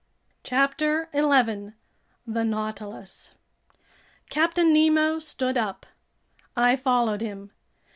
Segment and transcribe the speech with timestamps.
[0.41, 1.75] CHAPTER 11
[2.25, 3.33] The Nautilus
[4.31, 5.85] CAPTAIN NEMO stood up.
[6.57, 7.51] I followed him.